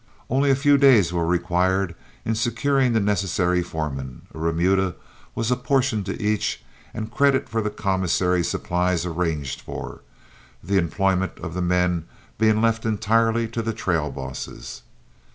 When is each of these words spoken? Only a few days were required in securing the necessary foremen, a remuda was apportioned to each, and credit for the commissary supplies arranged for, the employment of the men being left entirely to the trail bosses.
Only 0.31 0.49
a 0.49 0.55
few 0.55 0.79
days 0.79 1.13
were 1.13 1.27
required 1.27 1.93
in 2.25 2.33
securing 2.33 2.93
the 2.93 2.99
necessary 2.99 3.61
foremen, 3.61 4.23
a 4.33 4.39
remuda 4.39 4.95
was 5.35 5.51
apportioned 5.51 6.07
to 6.07 6.19
each, 6.19 6.63
and 6.91 7.11
credit 7.11 7.47
for 7.47 7.61
the 7.61 7.69
commissary 7.69 8.43
supplies 8.43 9.05
arranged 9.05 9.61
for, 9.61 10.01
the 10.63 10.79
employment 10.79 11.37
of 11.37 11.53
the 11.53 11.61
men 11.61 12.07
being 12.39 12.63
left 12.63 12.83
entirely 12.83 13.47
to 13.49 13.61
the 13.61 13.73
trail 13.73 14.09
bosses. 14.09 14.81